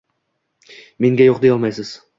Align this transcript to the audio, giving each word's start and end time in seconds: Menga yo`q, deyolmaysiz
Menga 1.07 1.29
yo`q, 1.29 1.39
deyolmaysiz 1.47 1.97